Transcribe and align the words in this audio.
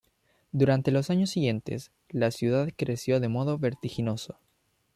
Durante 0.51 0.89
los 0.89 1.11
años 1.11 1.29
siguientes 1.29 1.91
la 2.09 2.31
ciudad 2.31 2.69
creció 2.75 3.19
de 3.19 3.27
modo 3.29 3.59
vertiginoso. 3.59 4.39